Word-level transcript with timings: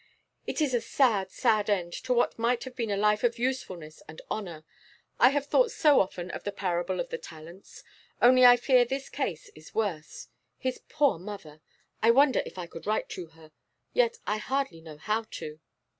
'It 0.47 0.59
is 0.61 0.73
a 0.73 0.81
sad, 0.81 1.29
sad 1.29 1.69
end 1.69 1.93
to 1.93 2.11
what 2.11 2.39
might 2.39 2.63
have 2.63 2.75
been 2.75 2.89
a 2.89 2.97
life 2.97 3.23
of 3.23 3.37
usefulness 3.37 4.01
and 4.07 4.19
honour. 4.31 4.65
I 5.19 5.29
have 5.29 5.45
thought 5.45 5.69
so 5.69 5.99
often 5.99 6.31
of 6.31 6.43
the 6.43 6.51
parable 6.51 6.99
of 6.99 7.09
the 7.09 7.19
talents; 7.19 7.83
only 8.19 8.43
I 8.43 8.57
fear 8.57 8.83
this 8.83 9.09
case 9.09 9.51
is 9.53 9.75
worse. 9.75 10.29
His 10.57 10.81
poor 10.89 11.19
mother! 11.19 11.61
I 12.01 12.09
wonder 12.09 12.41
if 12.47 12.57
I 12.57 12.65
could 12.65 12.87
write 12.87 13.09
to 13.09 13.27
her! 13.37 13.51
Yet 13.93 14.17
I 14.25 14.37
hardly 14.37 14.81
know 14.81 14.97
how 14.97 15.25
to. 15.29 15.59